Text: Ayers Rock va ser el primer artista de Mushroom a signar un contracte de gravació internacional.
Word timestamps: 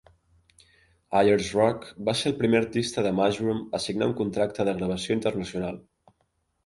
Ayers 1.19 1.49
Rock 1.57 1.85
va 2.07 2.15
ser 2.21 2.31
el 2.31 2.35
primer 2.41 2.61
artista 2.61 3.05
de 3.09 3.13
Mushroom 3.21 3.61
a 3.79 3.83
signar 3.87 4.09
un 4.13 4.17
contracte 4.25 4.67
de 4.71 4.75
gravació 4.81 5.19
internacional. 5.19 5.79